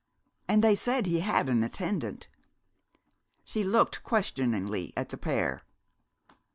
[0.47, 2.27] "And they said he had an attendant."
[3.43, 5.61] She looked questioningly at the pair.